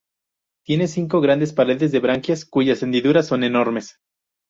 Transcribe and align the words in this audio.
Tiene 0.65 0.87
cinco 0.87 1.21
grandes 1.21 1.53
pares 1.53 1.91
de 1.91 1.99
branquias, 1.99 2.45
cuyas 2.45 2.81
hendiduras 2.81 3.27
son 3.27 3.43
enormes. 3.43 3.99